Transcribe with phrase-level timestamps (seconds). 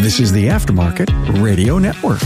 [0.00, 2.20] This is the Aftermarket Radio Network.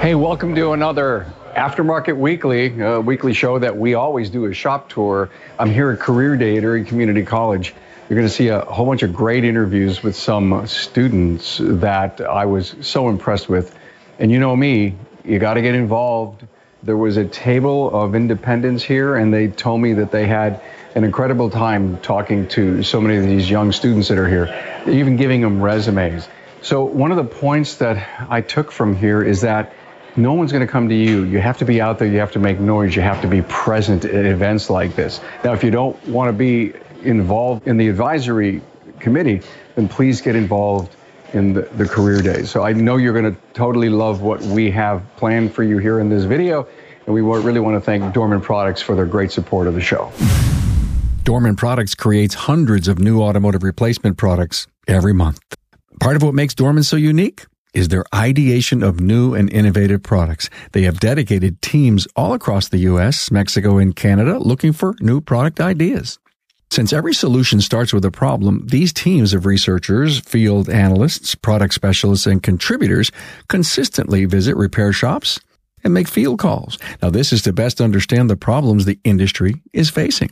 [0.00, 4.88] Hey, welcome to another Aftermarket Weekly, a weekly show that we always do a shop
[4.88, 5.30] tour.
[5.58, 7.74] I'm here at Career Day at Erie Community College.
[8.08, 12.46] You're going to see a whole bunch of great interviews with some students that I
[12.46, 13.76] was so impressed with.
[14.18, 16.46] And you know me, you got to get involved.
[16.82, 20.62] There was a table of independents here, and they told me that they had
[20.94, 25.16] an incredible time talking to so many of these young students that are here, even
[25.16, 26.28] giving them resumes.
[26.62, 29.72] So, one of the points that I took from here is that
[30.16, 31.22] no one's going to come to you.
[31.24, 33.42] You have to be out there, you have to make noise, you have to be
[33.42, 35.20] present at events like this.
[35.44, 38.60] Now, if you don't want to be involved in the advisory
[38.98, 39.42] committee,
[39.76, 40.94] then please get involved
[41.32, 42.50] in the, the career days.
[42.50, 46.00] So I know you're going to totally love what we have planned for you here
[46.00, 46.66] in this video.
[47.06, 50.12] And we really want to thank Dorman Products for their great support of the show.
[51.28, 55.38] Dorman Products creates hundreds of new automotive replacement products every month.
[56.00, 60.48] Part of what makes Dorman so unique is their ideation of new and innovative products.
[60.72, 65.60] They have dedicated teams all across the US, Mexico, and Canada looking for new product
[65.60, 66.18] ideas.
[66.70, 72.26] Since every solution starts with a problem, these teams of researchers, field analysts, product specialists,
[72.26, 73.10] and contributors
[73.50, 75.38] consistently visit repair shops
[75.84, 76.78] and make field calls.
[77.02, 80.30] Now, this is to best understand the problems the industry is facing.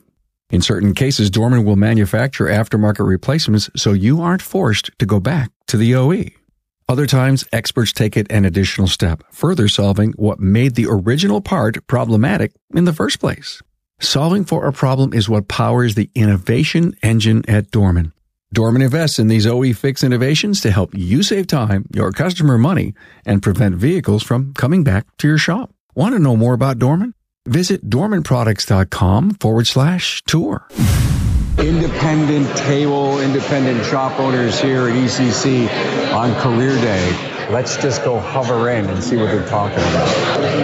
[0.50, 5.50] In certain cases, Dorman will manufacture aftermarket replacements so you aren't forced to go back
[5.66, 6.27] to the OE.
[6.89, 11.84] Other times, experts take it an additional step, further solving what made the original part
[11.89, 13.61] problematic in the first place.
[13.98, 18.12] Solving for a problem is what powers the innovation engine at Dorman.
[18.52, 22.94] Dorman invests in these OE fix innovations to help you save time, your customer money,
[23.24, 25.72] and prevent vehicles from coming back to your shop.
[25.97, 27.14] Want to know more about Dorman?
[27.47, 30.66] Visit dormanproducts.com forward slash tour.
[31.58, 38.69] Independent table, independent shop owners here at ECC on Career Day let's just go hover
[38.70, 40.08] in and see what they're talking about.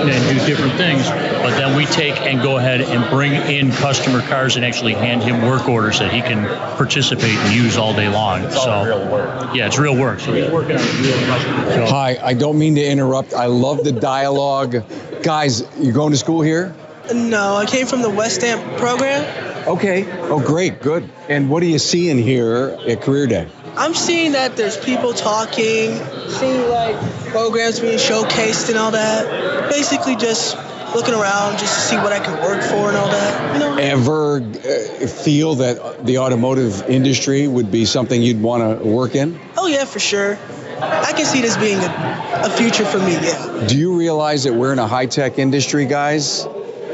[0.08, 4.20] And do different things, but then we take and go ahead and bring in customer
[4.20, 8.08] cars and actually hand him work orders that he can participate and use all day
[8.08, 8.44] long.
[8.44, 9.54] It's so, real work.
[9.54, 10.20] Yeah, it's real work.
[10.20, 11.74] So he's working on real customers.
[11.74, 11.86] So.
[11.86, 13.32] Hi, I don't mean to interrupt.
[13.34, 14.84] I love the dialogue.
[15.22, 16.74] Guys, you going to school here?
[17.12, 19.22] No, I came from the West Amp program.
[19.68, 20.04] Okay.
[20.22, 20.80] Oh, great.
[20.80, 21.08] Good.
[21.28, 23.48] And what are you seeing here at Career Day?
[23.76, 25.96] I'm seeing that there's people talking,
[26.28, 26.96] seeing like
[27.30, 29.70] programs being showcased and all that.
[29.70, 30.56] Basically, just
[30.94, 33.54] looking around just to see what I can work for and all that.
[33.54, 33.76] You know.
[33.76, 39.40] Ever uh, feel that the automotive industry would be something you'd want to work in?
[39.56, 40.38] Oh yeah, for sure.
[40.80, 43.12] I can see this being a, a future for me.
[43.12, 43.66] Yeah.
[43.68, 46.44] Do you realize that we're in a high tech industry, guys?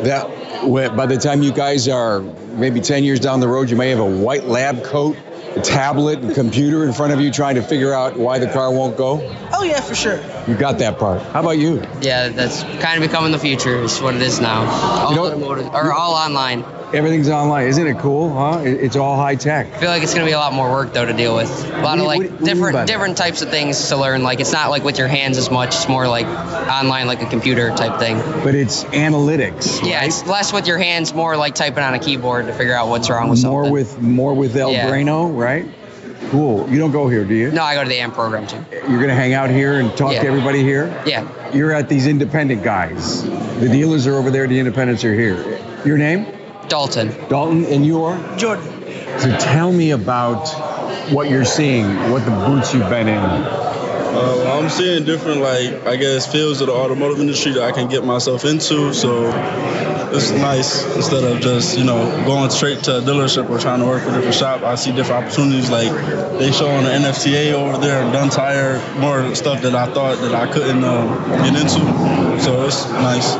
[0.02, 0.28] That
[0.96, 3.98] by the time you guys are maybe 10 years down the road, you may have
[3.98, 5.16] a white lab coat
[5.62, 8.96] tablet and computer in front of you trying to figure out why the car won't
[8.96, 9.18] go?
[9.60, 10.20] Oh yeah, for sure.
[10.46, 11.20] You got that part.
[11.20, 11.82] How about you?
[12.00, 13.82] Yeah, that's kind of becoming the future.
[13.82, 14.62] It's what it is now.
[14.62, 16.64] All you know, or all online.
[16.94, 17.66] Everything's online.
[17.66, 18.60] Isn't it cool, huh?
[18.60, 19.66] It's all high tech.
[19.74, 21.50] I feel like it's going to be a lot more work though to deal with.
[21.74, 24.22] A lot of like what, different different types of things to learn.
[24.22, 25.74] Like it's not like with your hands as much.
[25.74, 28.18] It's more like online, like a computer type thing.
[28.44, 29.84] But it's analytics.
[29.84, 32.88] Yeah, it's less with your hands, more like typing on a keyboard to figure out
[32.88, 33.70] what's wrong with more something.
[33.70, 34.88] More with more with El yeah.
[34.88, 35.66] Drano, right?
[36.30, 36.68] Cool.
[36.70, 37.50] You don't go here, do you?
[37.50, 38.64] No, I go to the AMP program too.
[38.70, 40.22] You're going to hang out here and talk yeah.
[40.22, 41.02] to everybody here?
[41.06, 41.52] Yeah.
[41.52, 43.24] You're at these independent guys.
[43.24, 45.58] The dealers are over there, the independents are here.
[45.84, 46.26] Your name?
[46.68, 47.08] Dalton.
[47.28, 48.36] Dalton, and you are?
[48.36, 48.64] Jordan.
[49.18, 50.48] So tell me about
[51.10, 53.67] what you're seeing, what the boots you've been in.
[54.14, 57.88] Uh, I'm seeing different, like, I guess, fields of the automotive industry that I can
[57.88, 58.92] get myself into.
[58.94, 59.30] So
[60.12, 63.86] it's nice instead of just you know going straight to a dealership or trying to
[63.86, 64.62] work for a different shop.
[64.62, 65.70] I see different opportunities.
[65.70, 65.90] Like
[66.38, 70.34] they show on the NFTA over there, Dunn Tire, more stuff that I thought that
[70.34, 72.40] I couldn't uh, get into.
[72.40, 73.34] So it's nice.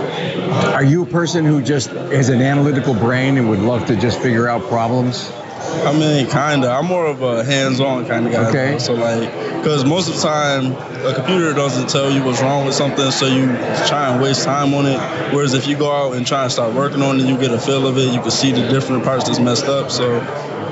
[0.74, 4.20] Are you a person who just has an analytical brain and would love to just
[4.20, 5.32] figure out problems?
[5.58, 6.70] I mean, kinda.
[6.70, 8.48] I'm more of a hands-on kind of guy.
[8.48, 8.72] Okay.
[8.72, 8.78] Though.
[8.78, 10.72] So like, because most of the time,
[11.04, 13.47] a computer doesn't tell you what's wrong with something, so you
[13.86, 14.98] try and waste time on it.
[15.34, 17.59] Whereas if you go out and try and start working on it, you get a
[17.59, 18.12] feel of it.
[18.12, 19.91] You can see the different parts that's messed up.
[19.91, 20.21] So.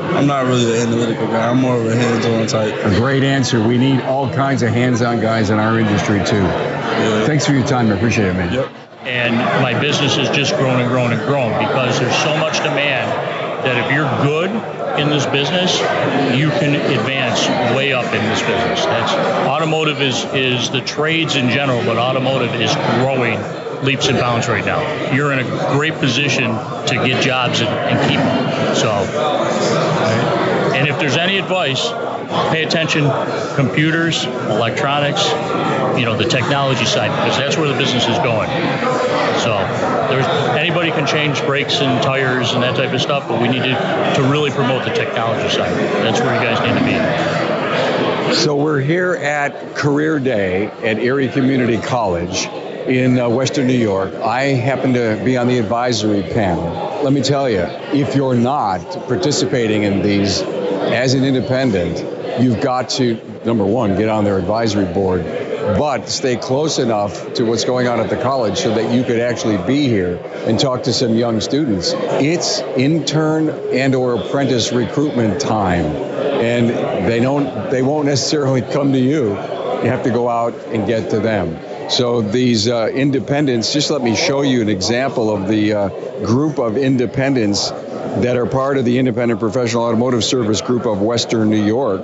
[0.07, 1.51] I'm not really an analytical guy.
[1.51, 2.73] I'm more of a hands-on type.
[2.85, 3.61] A great answer.
[3.67, 6.37] We need all kinds of hands-on guys in our industry too.
[6.37, 7.27] Yeah.
[7.27, 7.91] Thanks for your time.
[7.91, 8.53] I appreciate it, man.
[8.53, 8.71] Yep.
[9.03, 13.11] And my business has just grown and grown and grown because there's so much demand
[13.67, 14.51] that if you're good
[15.01, 15.79] in this business,
[16.39, 17.47] you can advance
[17.77, 18.85] way up in this business.
[18.87, 19.13] That's
[19.47, 23.39] automotive is is the trades in general, but automotive is growing
[23.85, 24.81] leaps and bounds right now.
[25.13, 26.49] You're in a great position
[26.87, 28.75] to get jobs and, and keep them.
[28.75, 28.91] So,
[30.75, 31.89] and And if there's any advice,
[32.53, 33.11] pay attention
[33.57, 35.29] computers, electronics,
[35.99, 38.49] you know, the technology side, because that's where the business is going.
[39.43, 39.59] So
[40.09, 40.27] there's
[40.57, 44.13] anybody can change brakes and tires and that type of stuff, but we need to,
[44.17, 45.73] to really promote the technology side.
[46.03, 48.35] That's where you guys need to be.
[48.35, 52.47] So we're here at Career Day at Erie Community College
[52.87, 54.15] in uh, Western New York.
[54.15, 57.03] I happen to be on the advisory panel.
[57.03, 57.63] Let me tell you,
[57.93, 64.09] if you're not participating in these as an independent, you've got to, number one, get
[64.09, 65.21] on their advisory board,
[65.75, 69.19] but stay close enough to what's going on at the college so that you could
[69.19, 70.17] actually be here
[70.47, 71.93] and talk to some young students.
[71.95, 75.85] It's intern and or apprentice recruitment time.
[75.85, 76.71] And
[77.09, 79.31] they don't they won't necessarily come to you.
[79.31, 81.91] You have to go out and get to them.
[81.91, 85.89] So these uh, independents, just let me show you an example of the uh,
[86.25, 91.51] group of independents that are part of the Independent Professional Automotive Service Group of Western
[91.51, 92.03] New York.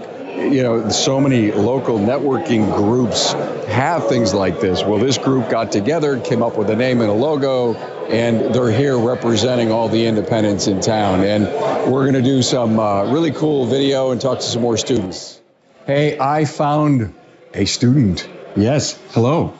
[0.51, 4.83] You know, so many local networking groups have things like this.
[4.83, 8.71] Well, this group got together, came up with a name and a logo, and they're
[8.71, 11.25] here representing all the independents in town.
[11.25, 11.45] And
[11.91, 15.41] we're going to do some uh, really cool video and talk to some more students.
[15.87, 17.15] Hey, I found
[17.55, 18.29] a student.
[18.57, 19.55] Yes, hello.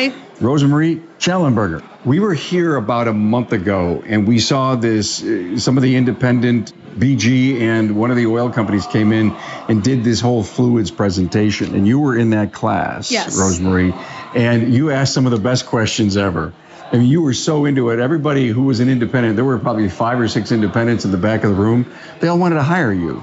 [0.00, 0.08] Hi.
[0.38, 1.84] Rosemarie Schellenberger.
[2.06, 5.94] We were here about a month ago and we saw this, uh, some of the
[5.96, 9.32] independent BG and one of the oil companies came in
[9.68, 11.74] and did this whole fluids presentation.
[11.74, 13.38] And you were in that class, yes.
[13.38, 13.92] Rosemarie,
[14.34, 16.54] and you asked some of the best questions ever.
[16.90, 17.98] I mean, you were so into it.
[17.98, 21.44] Everybody who was an independent, there were probably five or six independents in the back
[21.44, 21.92] of the room.
[22.20, 23.22] They all wanted to hire you.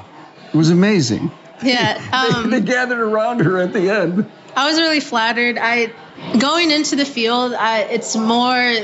[0.54, 1.32] It was amazing.
[1.64, 2.04] Yeah.
[2.14, 4.30] Um, they, they gathered around her at the end.
[4.57, 5.59] I was really flattered.
[5.59, 5.94] I
[6.39, 8.75] going into the field, I, it's more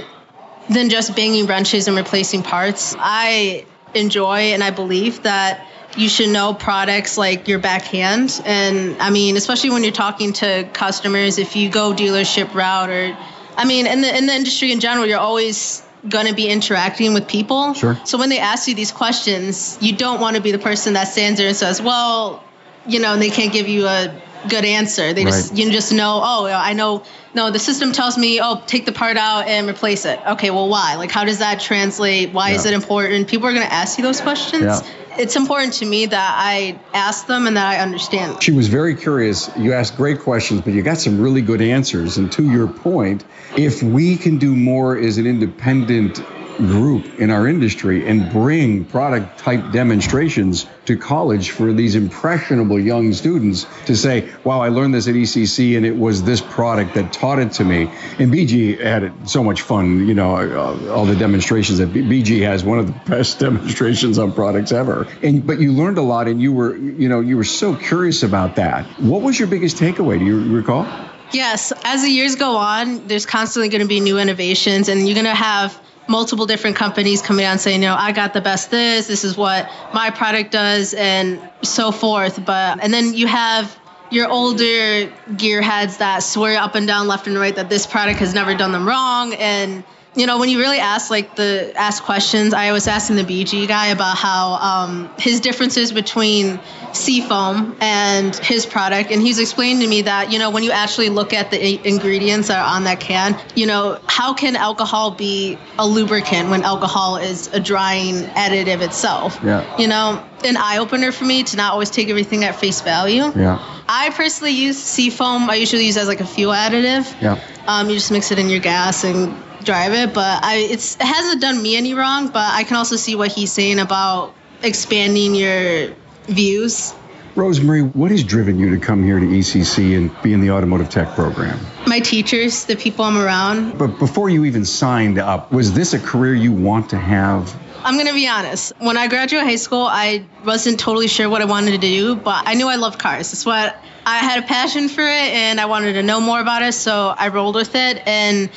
[0.70, 2.96] than just banging wrenches and replacing parts.
[2.98, 3.66] I
[3.96, 5.68] enjoy and I believe that
[5.98, 8.40] you should know products like your backhand.
[8.46, 13.18] And I mean, especially when you're talking to customers, if you go dealership route or,
[13.58, 17.16] I mean, in the in the industry in general, you're always going to be interacting
[17.16, 17.74] with people.
[17.74, 18.00] Sure.
[18.06, 21.08] So when they ask you these questions, you don't want to be the person that
[21.08, 22.44] stands there and says, "Well,
[22.86, 25.14] you know," and they can't give you a good answer.
[25.14, 25.60] They just right.
[25.60, 27.04] you just know, "Oh, I know
[27.36, 30.20] no, the system tells me, oh, take the part out and replace it.
[30.26, 30.96] Okay, well, why?
[30.96, 32.32] Like, how does that translate?
[32.32, 32.56] Why yeah.
[32.56, 33.28] is it important?
[33.28, 34.64] People are going to ask you those questions.
[34.64, 34.82] Yeah.
[35.18, 38.42] It's important to me that I ask them and that I understand.
[38.42, 39.50] She was very curious.
[39.58, 42.18] You asked great questions, but you got some really good answers.
[42.18, 43.24] And to your point,
[43.56, 46.20] if we can do more as an independent
[46.58, 53.14] group in our industry and bring product type demonstrations to college for these impressionable young
[53.14, 57.14] students to say, wow, I learned this at ECC and it was this product that
[57.14, 57.84] taught it to me.
[58.20, 62.64] And BG had so much fun, you know, uh, all the demonstrations that BG has
[62.64, 65.08] one of the best demonstrations on products ever.
[65.22, 68.24] And but you learned a lot and you were, you know, you were so curious
[68.24, 68.86] about that.
[69.00, 70.20] What was your biggest takeaway?
[70.20, 70.86] Do you recall?
[71.32, 75.16] Yes, as the years go on, there's constantly going to be new innovations and you're
[75.16, 78.42] going to have multiple different companies coming out and saying, you know, I got the
[78.42, 82.44] best this, this is what my product does, and so forth.
[82.46, 83.78] But and then you have
[84.12, 88.34] your older gearheads that swear up and down, left and right, that this product has
[88.34, 89.84] never done them wrong, and
[90.16, 93.68] you know, when you really ask like the ask questions, I was asking the BG
[93.68, 96.60] guy about how um, his differences between
[96.94, 101.10] Seafoam and his product, and he's explained to me that you know when you actually
[101.10, 105.58] look at the ingredients that are on that can, you know, how can alcohol be
[105.80, 109.40] a lubricant when alcohol is a drying additive itself?
[109.44, 109.78] Yeah.
[109.78, 113.32] You know, an eye opener for me to not always take everything at face value.
[113.36, 113.60] Yeah.
[113.88, 115.50] I personally use Seafoam.
[115.50, 117.22] I usually use it as like a fuel additive.
[117.22, 117.40] Yeah.
[117.66, 121.04] Um, you just mix it in your gas and drive it, but I it's it
[121.04, 122.28] hasn't done me any wrong.
[122.28, 125.94] But I can also see what he's saying about expanding your
[126.24, 126.94] views.
[127.36, 130.90] Rosemarie, what has driven you to come here to ECC and be in the automotive
[130.90, 131.60] tech program?
[131.88, 133.80] My teachers, the people I'm around.
[133.80, 137.56] But before you even signed up, was this a career you want to have?
[137.84, 138.74] I'm going to be honest.
[138.78, 142.48] When I graduated high school, I wasn't totally sure what I wanted to do, but
[142.48, 143.32] I knew I loved cars.
[143.32, 146.62] That's what I had a passion for it and I wanted to know more about
[146.62, 148.02] it, so I rolled with it.
[148.06, 148.50] And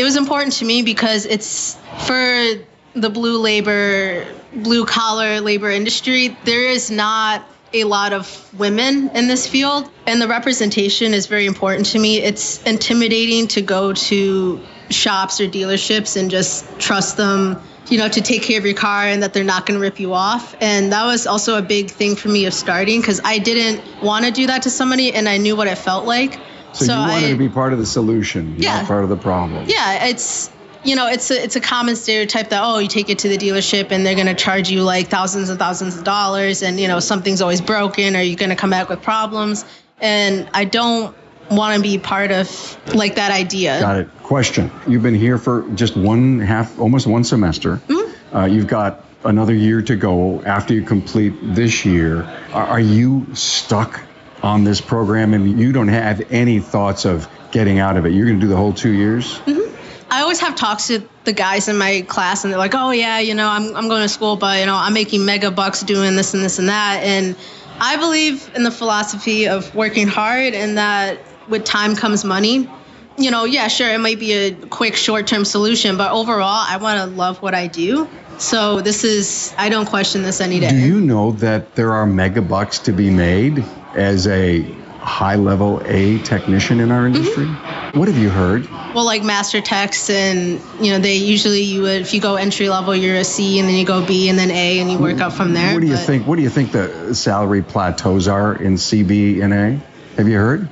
[0.00, 1.76] it was important to me because it's
[2.06, 2.54] for
[2.94, 6.34] the blue labor, blue collar labor industry.
[6.44, 11.44] There is not a lot of women in this field, and the representation is very
[11.44, 12.16] important to me.
[12.16, 18.22] It's intimidating to go to shops or dealerships and just trust them you know, to
[18.22, 20.56] take care of your car and that they're not going to rip you off.
[20.60, 24.24] And that was also a big thing for me of starting because I didn't want
[24.24, 26.38] to do that to somebody and I knew what it felt like.
[26.72, 29.10] So, so you wanted I, to be part of the solution, yeah, not part of
[29.10, 29.66] the problem.
[29.68, 30.50] Yeah, it's
[30.84, 33.36] you know, it's a it's a common stereotype that oh, you take it to the
[33.36, 37.00] dealership and they're gonna charge you like thousands and thousands of dollars, and you know
[37.00, 39.64] something's always broken, or you're gonna come back with problems.
[40.00, 41.14] And I don't
[41.50, 43.80] want to be part of like that idea.
[43.80, 44.08] Got it.
[44.22, 47.76] Question: You've been here for just one half, almost one semester.
[47.76, 48.36] Mm-hmm.
[48.36, 52.22] Uh, you've got another year to go after you complete this year.
[52.52, 54.00] Are, are you stuck
[54.42, 58.12] on this program and you don't have any thoughts of getting out of it?
[58.12, 59.38] You're going to do the whole two years?
[59.40, 59.76] Mm-hmm.
[60.12, 63.20] I always have talks with the guys in my class, and they're like, "Oh yeah,
[63.20, 66.16] you know, I'm I'm going to school, but you know, I'm making mega bucks doing
[66.16, 67.36] this and this and that." And
[67.78, 72.68] I believe in the philosophy of working hard, and that with time comes money.
[73.20, 76.98] You know, yeah, sure, it might be a quick short-term solution, but overall, I want
[77.00, 78.08] to love what I do.
[78.38, 80.70] So this is, I don't question this any day.
[80.70, 83.62] Do you know that there are mega bucks to be made
[83.94, 84.62] as a
[85.00, 87.16] high level A technician in our mm-hmm.
[87.16, 87.44] industry?
[87.44, 87.98] Mm-hmm.
[87.98, 88.66] What have you heard?
[88.94, 92.70] Well, like master techs, and you know, they usually you would if you go entry
[92.70, 95.20] level, you're a C, and then you go B, and then A, and you work
[95.20, 95.74] up from there.
[95.74, 96.26] What do you but, think?
[96.26, 99.80] What do you think the salary plateaus are in CB and A?
[100.16, 100.68] Have you heard?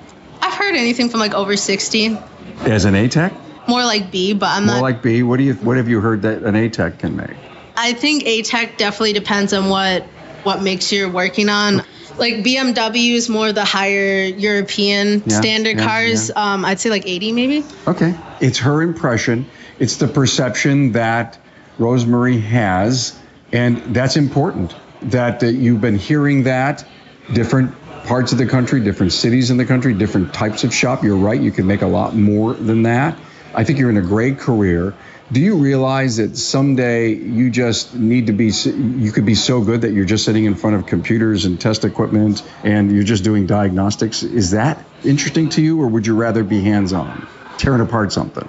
[0.68, 2.18] Heard anything from like over sixty.
[2.60, 3.32] As an A tech?
[3.66, 4.80] More like B, but I'm More not.
[4.80, 5.22] More like B.
[5.22, 5.54] What do you?
[5.54, 7.34] What have you heard that an A tech can make?
[7.74, 10.02] I think A Tech definitely depends on what
[10.42, 11.84] what makes you're working on.
[12.18, 16.28] Like BMW is more the higher European yeah, standard yeah, cars.
[16.28, 16.52] Yeah.
[16.52, 17.64] Um, I'd say like 80 maybe.
[17.86, 19.46] Okay, it's her impression.
[19.78, 21.38] It's the perception that
[21.78, 23.18] Rosemary has,
[23.52, 24.74] and that's important.
[25.00, 26.84] That uh, you've been hearing that
[27.32, 31.04] different parts of the country, different cities in the country, different types of shop.
[31.04, 31.40] You're right.
[31.40, 33.18] You can make a lot more than that.
[33.54, 34.94] I think you're in a great career
[35.30, 39.82] do you realize that someday you just need to be you could be so good
[39.82, 43.46] that you're just sitting in front of computers and test equipment and you're just doing
[43.46, 47.26] diagnostics is that interesting to you or would you rather be hands on
[47.58, 48.48] tearing apart something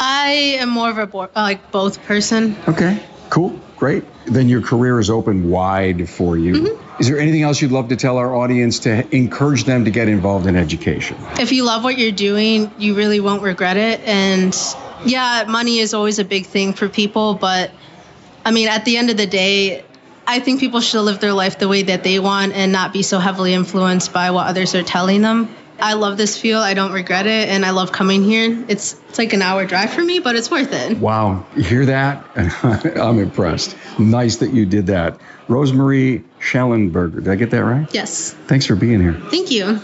[0.00, 4.98] i am more of a bo- like both person okay cool great then your career
[4.98, 7.00] is open wide for you mm-hmm.
[7.00, 10.08] is there anything else you'd love to tell our audience to encourage them to get
[10.08, 14.54] involved in education if you love what you're doing you really won't regret it and
[15.04, 17.70] yeah, money is always a big thing for people, but
[18.44, 19.84] I mean, at the end of the day,
[20.26, 23.02] I think people should live their life the way that they want and not be
[23.02, 25.54] so heavily influenced by what others are telling them.
[25.80, 26.62] I love this field.
[26.62, 28.64] I don't regret it, and I love coming here.
[28.68, 30.98] It's it's like an hour drive for me, but it's worth it.
[30.98, 32.24] Wow, you hear that?
[32.96, 33.76] I'm impressed.
[33.98, 35.18] Nice that you did that.
[35.48, 37.92] Rosemary Schellenberger, did I get that right?
[37.92, 38.32] Yes.
[38.46, 39.14] Thanks for being here.
[39.30, 39.80] Thank you.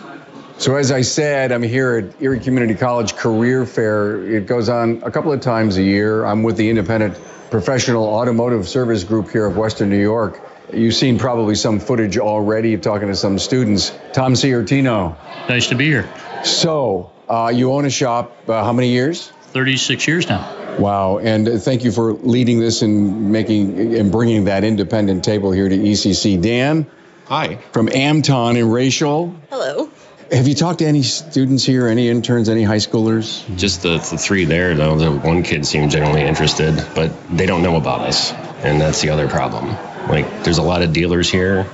[0.59, 4.23] So, as I said, I'm here at Erie Community College Career Fair.
[4.23, 6.25] It goes on a couple of times a year.
[6.25, 7.19] I'm with the Independent
[7.51, 10.41] Professional Automotive Service Group here of Western New York.
[10.73, 13.93] You've seen probably some footage already of talking to some students.
[14.13, 15.17] Tom Ciartino.
[15.49, 16.09] Nice to be here.
[16.45, 19.33] So, uh, you own a shop, uh, how many years?
[19.53, 20.77] 36 years now.
[20.79, 25.69] Wow, and thank you for leading this and making and bringing that independent table here
[25.69, 26.41] to ECC.
[26.41, 26.87] Dan?
[27.27, 27.57] Hi.
[27.73, 29.35] From Amton and Rachel.
[29.51, 29.91] Hello.
[30.33, 33.45] Have you talked to any students here, any interns, any high schoolers?
[33.57, 34.97] Just the, the three there, though.
[34.97, 38.33] The one kid seemed genuinely interested, but they don't know about us.
[38.63, 39.77] And that's the other problem.
[40.09, 41.67] Like, there's a lot of dealers here.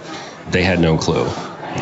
[0.50, 1.24] They had no clue.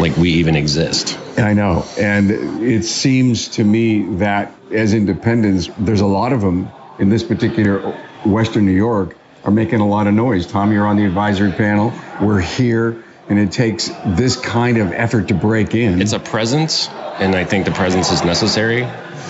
[0.01, 1.19] Like, we even exist.
[1.39, 1.85] I know.
[1.99, 2.31] And
[2.63, 7.93] it seems to me that as independents, there's a lot of them in this particular
[8.25, 10.47] Western New York are making a lot of noise.
[10.47, 11.93] Tom, you're on the advisory panel.
[12.21, 16.01] We're here and it takes this kind of effort to break in.
[16.03, 18.83] It's a presence, and I think the presence is necessary.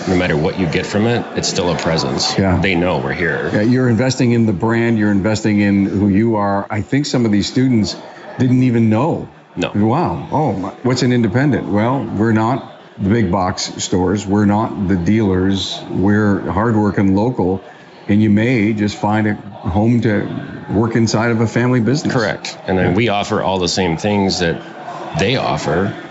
[0.07, 2.37] No matter what you get from it, it's still a presence.
[2.37, 2.59] Yeah.
[2.61, 3.49] They know we're here.
[3.51, 6.67] Yeah, you're investing in the brand, you're investing in who you are.
[6.69, 7.95] I think some of these students
[8.37, 9.27] didn't even know.
[9.55, 9.71] No.
[9.73, 10.27] Wow.
[10.31, 11.67] Oh, what's an independent?
[11.67, 17.63] Well, we're not the big box stores, we're not the dealers, we're hardworking local,
[18.07, 22.13] and you may just find a home to work inside of a family business.
[22.13, 22.57] Correct.
[22.67, 26.04] And then we offer all the same things that they offer,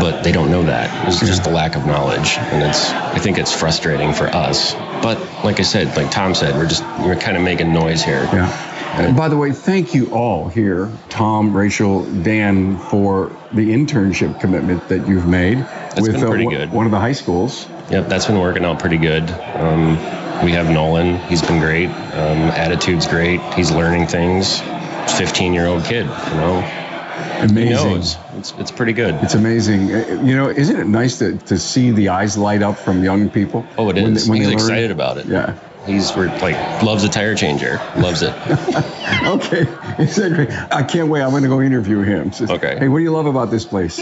[0.00, 1.08] but they don't know that.
[1.08, 2.36] It's just the lack of knowledge.
[2.38, 4.74] And it's I think it's frustrating for us.
[4.74, 8.24] But like I said, like Tom said, we're just we're kind of making noise here.
[8.32, 8.70] Yeah.
[8.96, 14.88] And by the way, thank you all here, Tom, Rachel, Dan, for the internship commitment
[14.88, 16.72] that you've made that's with been pretty uh, good.
[16.72, 17.66] one of the high schools.
[17.90, 19.28] Yep, that's been working out pretty good.
[19.30, 19.96] Um,
[20.44, 21.16] we have Nolan.
[21.28, 21.88] He's been great.
[21.88, 23.40] Um, attitude's great.
[23.54, 24.60] He's learning things.
[25.18, 26.83] 15 year old kid, you know.
[27.40, 28.20] Amazing.
[28.38, 29.14] It's, it's pretty good.
[29.22, 29.92] It's amazing.
[29.92, 33.30] Uh, you know, isn't it nice to, to see the eyes light up from young
[33.30, 33.66] people?
[33.76, 34.28] Oh, it is.
[34.28, 35.26] When, when He's excited about it.
[35.26, 35.58] Yeah.
[35.86, 37.78] He's like loves a tire changer.
[37.96, 38.30] Loves it.
[39.26, 39.66] okay,
[39.98, 40.46] exactly.
[40.50, 41.22] I can't wait.
[41.22, 42.32] I'm going to go interview him.
[42.32, 42.78] Says, okay.
[42.78, 44.00] Hey, what do you love about this place?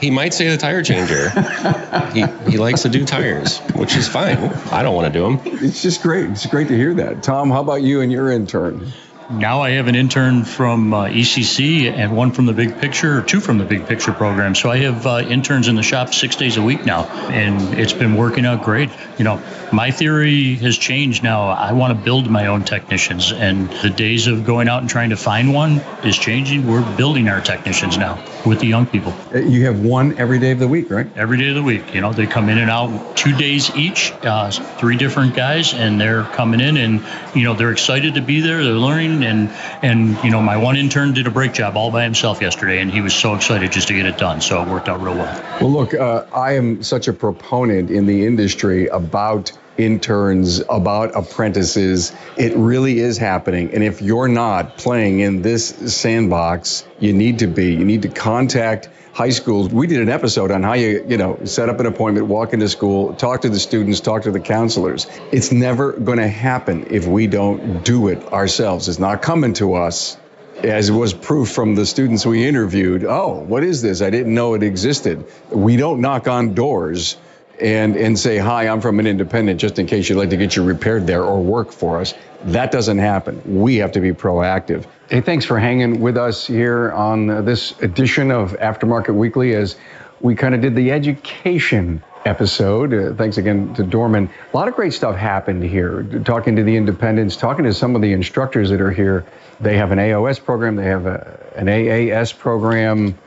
[0.00, 1.30] He might say the tire changer.
[2.12, 4.36] he, he likes to do tires, which is fine.
[4.72, 5.40] I don't want to do them.
[5.62, 6.28] It's just great.
[6.30, 7.22] It's great to hear that.
[7.22, 8.92] Tom, how about you and your intern?
[9.32, 13.22] Now I have an intern from uh, ECC and one from the Big Picture, or
[13.22, 14.54] two from the Big Picture program.
[14.54, 17.94] So I have uh, interns in the shop six days a week now, and it's
[17.94, 18.90] been working out great.
[19.16, 21.48] You know, my theory has changed now.
[21.48, 25.10] I want to build my own technicians, and the days of going out and trying
[25.10, 26.66] to find one is changing.
[26.66, 29.14] We're building our technicians now with the young people.
[29.34, 31.06] Uh, you have one every day of the week, right?
[31.16, 31.94] Every day of the week.
[31.94, 35.98] You know, they come in and out two days each, uh, three different guys, and
[35.98, 37.02] they're coming in, and
[37.34, 38.62] you know they're excited to be there.
[38.62, 39.50] They're learning, and
[39.82, 42.90] and you know my one intern did a brake job all by himself yesterday, and
[42.90, 44.40] he was so excited just to get it done.
[44.40, 45.58] So it worked out real well.
[45.60, 52.12] Well, look, uh, I am such a proponent in the industry about interns, about apprentices.
[52.36, 53.72] It really is happening.
[53.74, 57.74] And if you're not playing in this sandbox, you need to be.
[57.74, 59.68] You need to contact high schools.
[59.68, 62.68] We did an episode on how you, you know, set up an appointment, walk into
[62.68, 65.06] school, talk to the students, talk to the counselors.
[65.30, 68.88] It's never going to happen if we don't do it ourselves.
[68.88, 70.16] It's not coming to us
[70.62, 73.04] as was proof from the students we interviewed.
[73.04, 74.00] Oh, what is this?
[74.00, 75.26] I didn't know it existed.
[75.50, 77.16] We don't knock on doors
[77.62, 80.56] and and say hi i'm from an independent just in case you'd like to get
[80.56, 82.14] you repaired there or work for us.
[82.44, 83.40] That doesn't happen.
[83.62, 84.84] We have to be proactive.
[85.08, 89.76] Hey thanks for hanging with us here on this edition of aftermarket weekly as
[90.20, 92.94] we kind of did the education episode.
[92.94, 94.30] Uh, thanks again to dorman.
[94.52, 96.02] A lot of great stuff happened here.
[96.24, 99.24] Talking to the independents talking to some of the instructors that are here.
[99.60, 100.74] They have an aos program.
[100.76, 103.18] They have a, an aas program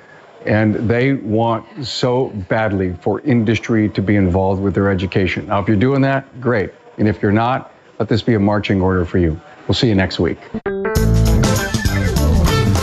[0.46, 5.48] and they want so badly for industry to be involved with their education.
[5.48, 6.72] Now, if you're doing that, great.
[6.98, 9.40] And if you're not, let this be a marching order for you.
[9.68, 10.38] We'll see you next week.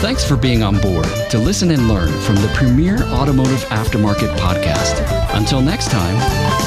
[0.03, 5.01] Thanks for being on board to listen and learn from the premier automotive aftermarket podcast.
[5.33, 6.62] Until next time.